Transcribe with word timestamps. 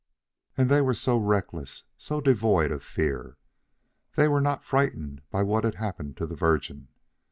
And 0.57 0.67
they 0.71 0.81
were 0.81 0.95
so 0.95 1.15
reckless, 1.19 1.83
so 1.95 2.21
devoid 2.21 2.71
of 2.71 2.81
fear. 2.81 3.37
THEY 4.15 4.27
were 4.29 4.41
not 4.41 4.63
frightened 4.63 5.21
by 5.29 5.43
what 5.43 5.63
had 5.63 5.75
happened 5.75 6.17
to 6.17 6.25
the 6.25 6.33
Virgin. 6.35 6.87